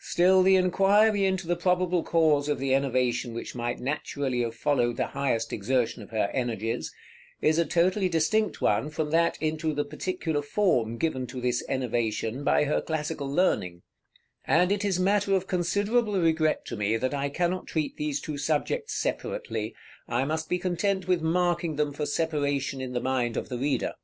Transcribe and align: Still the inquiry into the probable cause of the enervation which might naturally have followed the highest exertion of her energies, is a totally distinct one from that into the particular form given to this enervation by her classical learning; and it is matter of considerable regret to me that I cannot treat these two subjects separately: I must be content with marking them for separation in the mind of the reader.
Still 0.00 0.42
the 0.42 0.56
inquiry 0.56 1.24
into 1.24 1.46
the 1.46 1.54
probable 1.54 2.02
cause 2.02 2.48
of 2.48 2.58
the 2.58 2.74
enervation 2.74 3.32
which 3.34 3.54
might 3.54 3.78
naturally 3.78 4.40
have 4.40 4.56
followed 4.56 4.96
the 4.96 5.06
highest 5.06 5.52
exertion 5.52 6.02
of 6.02 6.10
her 6.10 6.28
energies, 6.34 6.92
is 7.40 7.56
a 7.56 7.64
totally 7.64 8.08
distinct 8.08 8.60
one 8.60 8.90
from 8.90 9.10
that 9.10 9.40
into 9.40 9.72
the 9.72 9.84
particular 9.84 10.42
form 10.42 10.98
given 10.98 11.24
to 11.28 11.40
this 11.40 11.62
enervation 11.68 12.42
by 12.42 12.64
her 12.64 12.80
classical 12.82 13.30
learning; 13.32 13.82
and 14.44 14.72
it 14.72 14.84
is 14.84 14.98
matter 14.98 15.36
of 15.36 15.46
considerable 15.46 16.20
regret 16.20 16.66
to 16.66 16.74
me 16.76 16.96
that 16.96 17.14
I 17.14 17.28
cannot 17.28 17.68
treat 17.68 17.96
these 17.96 18.20
two 18.20 18.38
subjects 18.38 18.92
separately: 18.94 19.76
I 20.08 20.24
must 20.24 20.48
be 20.48 20.58
content 20.58 21.06
with 21.06 21.22
marking 21.22 21.76
them 21.76 21.92
for 21.92 22.06
separation 22.06 22.80
in 22.80 22.92
the 22.92 22.98
mind 23.00 23.36
of 23.36 23.48
the 23.48 23.58
reader. 23.58 23.94